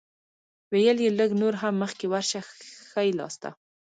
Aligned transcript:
ویل 0.71 0.97
یې 1.05 1.11
لږ 1.19 1.29
نور 1.41 1.53
هم 1.61 1.73
مخکې 1.83 2.05
ورشه 2.09 2.39
ښی 2.89 3.09
لاسته. 3.19 3.49